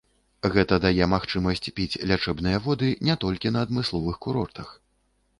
Гэта 0.53 0.75
дае 0.85 1.05
магчымасць 1.13 1.67
піць 1.79 1.99
лячэбныя 2.11 2.61
воды 2.67 2.89
не 3.09 3.15
толькі 3.25 3.51
на 3.57 3.61
адмысловых 3.65 4.17
курортах. 4.27 4.73